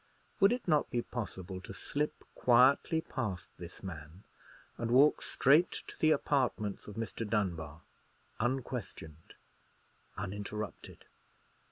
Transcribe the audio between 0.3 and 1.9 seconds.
Would it not be possible to